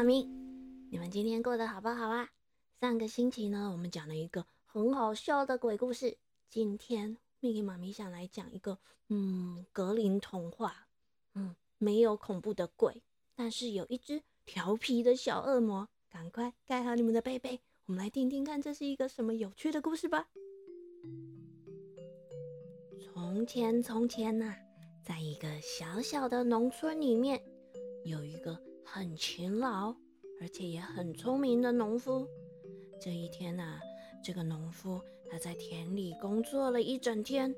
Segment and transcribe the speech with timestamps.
[0.00, 0.26] 妈咪，
[0.90, 2.26] 你们今天过得好不好啊？
[2.80, 6.16] 上个星期呢，我们讲了一个很好笑的鬼故事。
[6.48, 8.78] 今天 Miki 妈咪想来讲一个，
[9.10, 10.88] 嗯，格林童话。
[11.34, 13.02] 嗯，没有恐怖的鬼，
[13.34, 15.86] 但是有一只调皮的小恶魔。
[16.08, 20.30] 赶快盖好你们的被被，我们来听听看，这是一个什么有趣的故事吧。
[23.04, 24.54] 从前，从前呐，
[25.04, 27.38] 在一个小小的农村里面，
[28.06, 28.58] 有一个
[28.92, 29.94] 很勤劳
[30.40, 32.26] 而且也很聪明的农夫。
[33.00, 33.78] 这一天呐，
[34.24, 35.00] 这个农夫
[35.30, 37.54] 他在田里工作了一整天，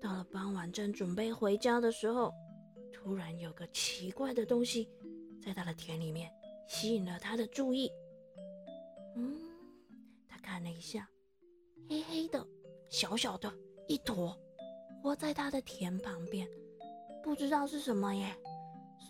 [0.00, 2.32] 到了傍晚正准备回家的时候，
[2.92, 4.88] 突然有个奇怪的东西
[5.40, 6.28] 在他的田里面。
[6.66, 7.92] 吸引了他的注意。
[9.16, 9.36] 嗯，
[10.26, 11.06] 他看了一下，
[11.88, 12.44] 黑黑的、
[12.88, 13.52] 小小的
[13.86, 14.34] 一坨，
[15.04, 16.48] 窝在他的田旁边，
[17.22, 18.34] 不知道是什么耶。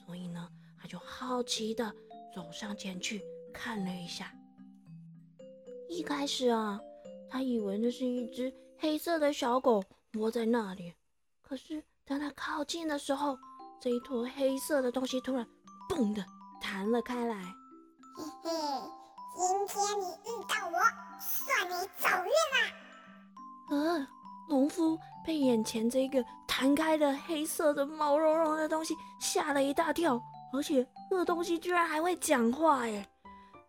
[0.05, 0.51] 所以呢，
[0.85, 1.91] 他就好奇的
[2.35, 4.31] 走上前去看了一下。
[5.89, 6.79] 一开始啊，
[7.31, 9.83] 他以为那是一只黑色的小狗
[10.19, 10.93] 窝在那里。
[11.41, 13.39] 可是当他靠近的时候，
[13.81, 15.47] 这一坨黑色的东西突然
[15.89, 16.23] “嘣”的。
[16.61, 17.35] 弹了开来。
[18.17, 18.51] 嘿嘿，
[19.37, 20.79] 今天你遇到我，
[21.19, 22.69] 算你走运啦。
[23.71, 24.07] 呃，
[24.49, 30.19] 农夫被眼前这个弹开的黑色的毛茸茸的东西吓了一大跳，
[30.55, 33.05] 而且这东西居然还会讲话耶！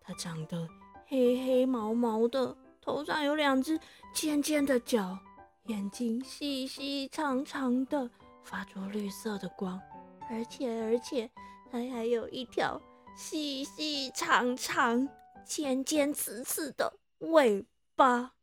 [0.02, 0.68] 它长得
[1.08, 3.80] 黑黑毛毛的，头上有两只
[4.14, 5.18] 尖尖的角，
[5.66, 8.08] 眼睛细细长长的，
[8.44, 9.82] 发出绿色的光，
[10.30, 11.30] 而且而且。
[11.72, 12.80] 它还有一条
[13.18, 15.10] 细细长长、
[15.44, 18.34] 尖尖刺刺的尾巴。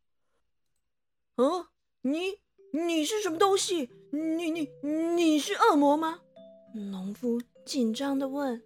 [1.35, 1.69] 哦，
[2.01, 2.39] 你
[2.73, 3.89] 你是什么东西？
[4.11, 6.19] 你你你是恶魔吗？
[6.75, 8.61] 农夫紧张的问。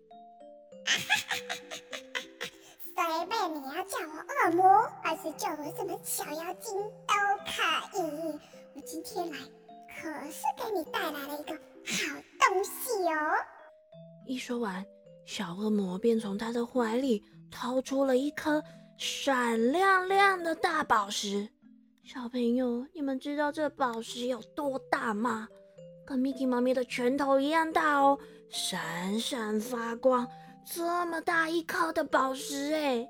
[2.95, 6.73] 随便你要叫我恶魔，还是叫我什么小妖精
[7.05, 7.13] 都
[7.45, 8.39] 可以。
[8.73, 9.37] 我今天来
[9.87, 13.33] 可是给你带来了一个好东西哦。
[14.25, 14.85] 一说完，
[15.25, 18.63] 小恶魔便从他的怀里掏出了一颗
[18.97, 21.47] 闪亮亮的大宝石。
[22.03, 25.47] 小朋友，你们知道这宝石有多大吗？
[26.07, 28.17] 跟 Mickey 妈咪的拳头一样大哦，
[28.49, 30.25] 闪闪发光。
[30.65, 33.09] 这么大一颗的宝石，哎，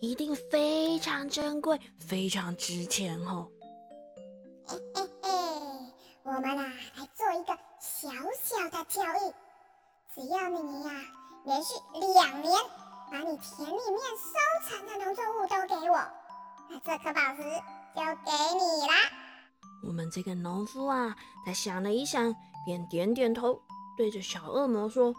[0.00, 3.48] 一定非常珍贵，非常值钱哦。
[4.66, 5.30] 嘿嘿嘿，
[6.24, 8.10] 我们啊，来做一个小
[8.42, 9.32] 小的交易。
[10.14, 10.90] 只要你呀，
[11.46, 11.72] 连续
[12.14, 12.52] 两年
[13.10, 15.96] 把你田里面收成的农作物都给我，
[16.68, 17.42] 那这颗宝石
[17.94, 19.25] 就给你啦。
[19.86, 23.60] 我们这个农夫啊，他想了一想，便点点头，
[23.96, 25.14] 对着小恶魔说：“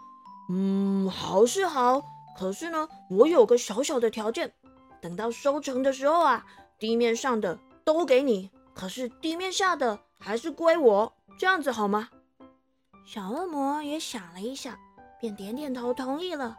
[0.50, 2.02] 嗯，好是好，
[2.36, 4.52] 可是呢，我有个小小的条件，
[5.00, 6.46] 等到收成的时候啊，
[6.78, 12.10] 地面上的都给你，可是地面下的还是归我，这样子好吗？”
[13.06, 14.78] 小恶魔也想了一想。
[15.20, 16.56] 便点点头同意了。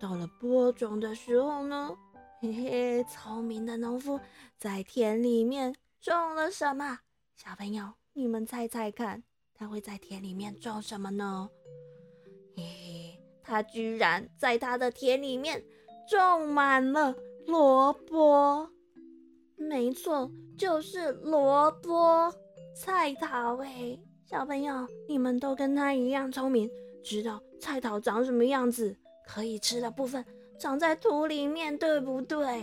[0.00, 1.90] 到了播种的时候呢，
[2.40, 4.18] 嘿嘿，聪明的农夫
[4.56, 7.00] 在田里面种了什么？
[7.36, 9.22] 小朋友，你们猜猜看，
[9.54, 11.50] 他会在田里面种什么呢？
[12.56, 15.62] 嘿嘿，他居然在他的田里面
[16.08, 17.14] 种满了
[17.46, 18.66] 萝卜。
[19.54, 22.34] 没错，就是萝卜
[22.74, 23.58] 菜桃。
[23.58, 26.70] 哎，小朋友，你们都跟他一样聪明。
[27.04, 28.96] 知道菜桃长什么样子，
[29.26, 30.24] 可以吃的部分
[30.58, 32.62] 长在土里面，对不对？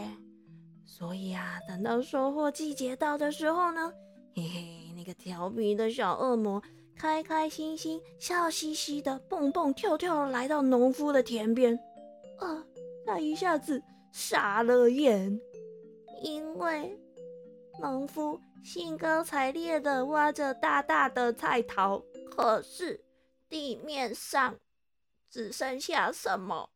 [0.84, 3.94] 所以啊，等到收获季节到的时候呢，
[4.36, 6.62] 嘿嘿，那个调皮的小恶魔
[6.98, 11.76] 开开心心、笑嘻嘻的蹦蹦跳跳来到农夫的田边，
[12.40, 12.66] 啊，
[13.06, 13.82] 他一下子
[14.12, 15.40] 傻了眼，
[16.24, 17.00] 因为
[17.82, 22.02] 农夫兴高采烈的挖着大大的菜桃，
[22.36, 23.04] 可是。
[23.50, 24.56] 地面上
[25.30, 26.68] 只剩下什么？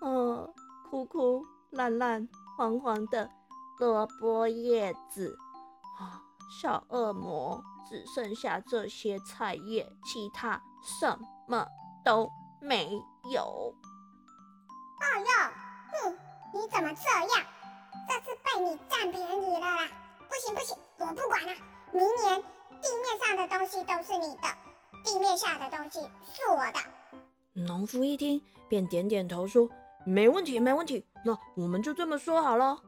[0.00, 0.54] 呃，
[0.88, 3.28] 枯枯烂烂、黄黄的
[3.80, 5.36] 萝卜叶子。
[5.98, 10.60] 啊，小恶魔只剩下这些菜叶，其他
[11.00, 11.66] 什么
[12.04, 12.28] 都
[12.60, 13.00] 没
[13.32, 13.74] 有。
[15.00, 15.52] 哎呀，
[15.92, 16.18] 哼，
[16.52, 17.46] 你怎么这样？
[18.08, 19.88] 这次被你占便宜了啦！
[20.28, 21.52] 不行不行，我不管了，
[21.92, 22.42] 明年
[22.80, 24.48] 地面上的东西都是你的。
[25.04, 26.80] 地面下的东西是我的。
[27.52, 29.68] 农夫一听，便点点头说
[30.06, 31.04] ：“没问题，没问题。
[31.24, 32.80] 那我们就这么说好了。”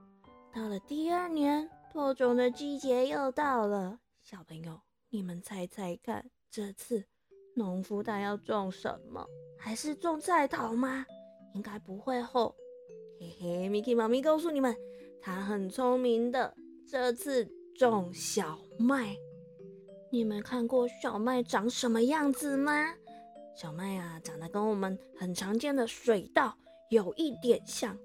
[0.55, 4.01] 到了第二年，播种的季节又到了。
[4.25, 4.81] 小朋友，
[5.11, 7.05] 你们猜猜看，这次
[7.55, 9.25] 农夫他要种什么？
[9.57, 11.07] 还是种菜桃吗？
[11.55, 12.53] 应该不会厚。
[13.21, 14.77] 嘿嘿，Miki 妈咪告诉你们，
[15.23, 16.53] 他很聪明的。
[16.85, 19.17] 这次种小麦，
[20.11, 22.93] 你们看过小麦长什么样子吗？
[23.55, 26.59] 小麦啊，长得跟我们很常见的水稻
[26.91, 27.97] 有一点像，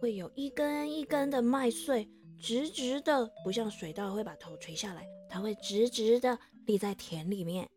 [0.00, 2.10] 会有一根一根的麦穗，
[2.40, 7.68] 直直的，不像水稻会把头垂下来，它会直直的立在田里面。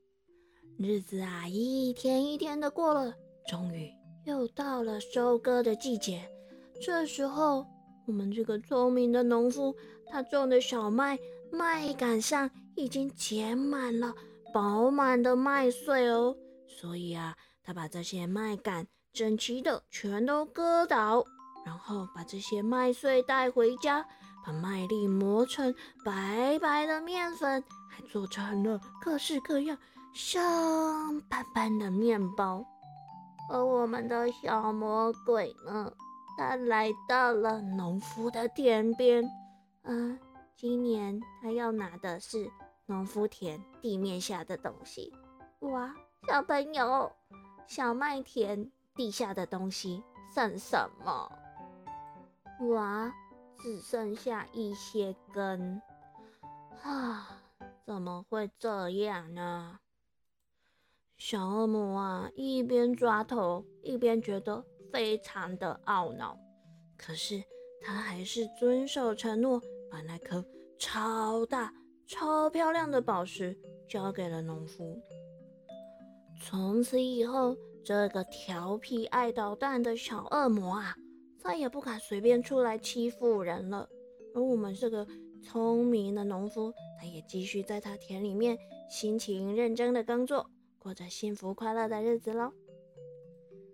[0.77, 3.13] 日子啊，一天一天的过了，
[3.47, 3.91] 终于
[4.25, 6.29] 又到了收割的季节。
[6.81, 7.65] 这时候，
[8.07, 9.75] 我们这个聪明的农夫，
[10.07, 11.19] 他种的小麦
[11.51, 14.13] 麦秆上已经结满了
[14.53, 16.35] 饱满的麦穗哦。
[16.67, 21.25] 所以啊，他把这些麦秆整齐的全都割倒，
[21.65, 24.07] 然后把这些麦穗带回家，
[24.49, 29.77] 把麦粒磨成白白的面粉，还做成了各式各样。
[30.11, 32.65] 香喷喷的面包，
[33.51, 35.93] 而我们的小魔鬼呢？
[36.35, 39.23] 他来到了农夫的田边。
[39.83, 40.17] 嗯，
[40.55, 42.49] 今年他要拿的是
[42.87, 45.13] 农夫田地面下的东西。
[45.59, 45.93] 哇，
[46.27, 47.11] 小朋友，
[47.67, 50.03] 小麦田地下的东西
[50.33, 51.31] 剩什么？
[52.71, 53.13] 哇，
[53.61, 55.81] 只剩下一些根。
[56.81, 57.41] 啊，
[57.85, 59.79] 怎么会这样呢？
[61.17, 66.37] 小恶魔啊，一边抓头，一边觉得非常的懊恼。
[66.97, 67.43] 可是
[67.81, 70.43] 他还是遵守承诺，把那颗
[70.77, 71.73] 超大、
[72.07, 73.57] 超漂亮的宝石
[73.89, 74.97] 交给了农夫。
[76.41, 80.95] 从此以后，这个调皮爱捣蛋的小恶魔啊，
[81.39, 83.89] 再也不敢随便出来欺负人了。
[84.35, 85.07] 而我们这个
[85.41, 88.57] 聪明的农夫，他也继续在他田里面
[88.89, 90.45] 辛勤认真的工作。
[90.77, 92.51] 过着幸福快乐的日子喽！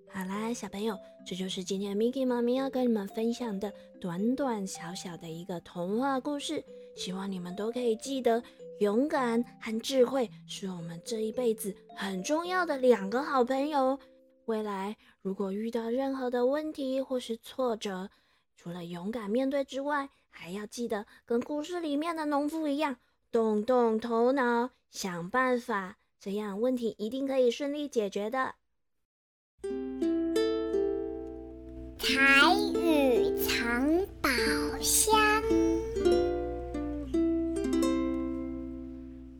[0.09, 0.97] 好啦，小朋友，
[1.27, 6.63] 这就是今天 Miki 妈咪要跟你们分享的短短小小的一个童话故事。
[6.95, 8.41] 希望你们都可以记得，
[8.79, 13.99] 勇敢和智慧是我们这一辈子很重要的两个好朋友。
[14.45, 18.09] 未来如果遇到任何的问题或是挫折，
[18.55, 22.97] 除了勇敢面对之外，还要记得跟故事里面的农夫一样，
[23.31, 25.97] 动动头脑，想办法。
[26.19, 28.55] 这样问题一定可以顺利解决的。
[31.99, 34.29] 彩雨藏宝
[34.79, 35.19] 箱。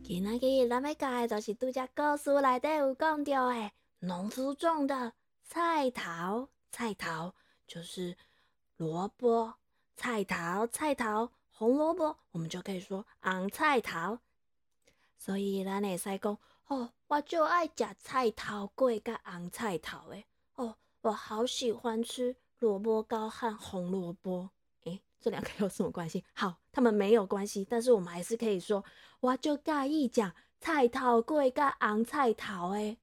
[0.02, 3.70] 今仔日咱要教的就是拄只故事内底有讲到的，
[4.06, 7.34] 农夫种的菜桃，菜桃
[7.66, 8.16] 就是
[8.76, 9.54] 萝卜，
[9.96, 14.20] 菜桃，菜桃，红萝卜，我们就可以说红菜桃。
[15.18, 16.38] 所以咱会使讲。
[16.68, 20.24] 哦，我就爱食菜头粿跟红菜头诶。
[20.54, 24.50] 哦，我好喜欢吃萝卜糕和红萝卜。
[24.84, 26.24] 诶，这两个 有什么关系？
[26.32, 28.84] 好，他们没有关系，但是我们还是可以说，
[29.18, 32.98] 我就介意讲菜头粿跟红菜头诶。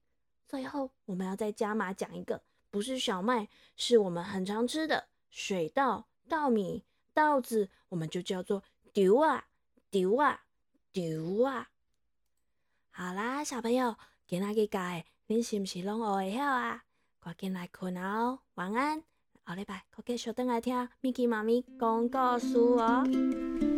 [0.54, 2.40] 最后，我们要再加码讲一个，
[2.70, 8.62] 不是小麦，是我们很常吃的水稻、稻米、稻子，我们就叫做
[8.92, 9.46] 丢啊
[9.90, 10.44] 丢啊
[10.92, 11.70] 丢啊。
[12.92, 13.96] 好啦，小朋友，
[14.28, 16.84] 今仔日教的，恁是毋是拢学会晓啊？
[17.18, 19.02] 赶紧来困哦，晚安，
[19.44, 23.73] 下礼拜可继续等来听 Miki 妈咪讲故事哦。